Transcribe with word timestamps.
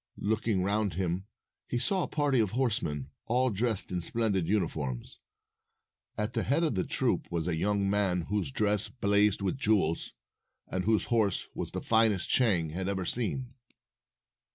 Looking 0.17 0.63
round 0.63 0.95
him, 0.95 1.27
he 1.67 1.77
saw 1.77 2.01
a 2.01 2.07
party 2.07 2.39
of 2.39 2.49
horsemen, 2.53 3.11
all 3.27 3.51
dressed 3.51 3.91
in 3.91 4.01
splendid 4.01 4.47
uniforms. 4.47 5.19
At 6.17 6.33
the 6.33 6.41
head 6.41 6.63
of 6.63 6.73
the 6.73 6.83
troop 6.83 7.27
was 7.29 7.47
a 7.47 7.55
young 7.55 7.87
man 7.87 8.21
whose 8.21 8.49
dress 8.49 8.89
blazed 8.89 9.43
with 9.43 9.59
jewels, 9.59 10.15
and 10.67 10.85
whose 10.85 11.03
horse 11.13 11.49
was 11.53 11.69
the 11.69 11.83
finest 11.83 12.31
Chang 12.31 12.71
had 12.71 12.89
ever 12.89 13.05
seen. 13.05 13.49